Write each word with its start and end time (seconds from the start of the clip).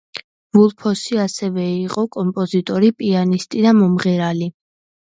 ვულფსონი 0.57 1.19
ასევე 1.25 1.67
იყო 1.83 2.07
კომპოზიტორი, 2.17 2.93
პიანისტი 3.03 3.67
და 3.69 3.77
მომღერალი. 3.85 4.55